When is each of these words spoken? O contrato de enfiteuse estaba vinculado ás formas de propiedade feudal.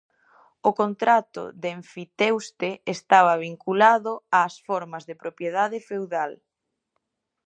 O 0.69 0.71
contrato 0.81 1.43
de 1.61 1.69
enfiteuse 1.79 2.69
estaba 2.95 3.41
vinculado 3.47 4.11
ás 4.41 4.53
formas 4.67 5.03
de 5.09 5.15
propiedade 5.23 5.77
feudal. 5.89 6.31